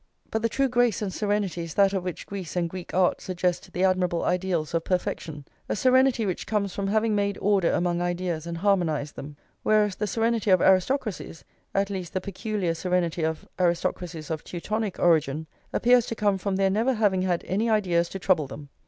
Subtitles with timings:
[0.31, 3.71] But the true grace and serenity is that of which Greece and Greek art suggest
[3.71, 8.47] the admirable ideals of perfection, a serenity which comes from having made order among ideas
[8.47, 11.43] and harmonised them; whereas the serenity of aristocracies,
[11.75, 16.71] at least the peculiar serenity of aristocracies of Teutonic origin, appears to come from their
[16.71, 18.69] never having had any ideas to trouble them.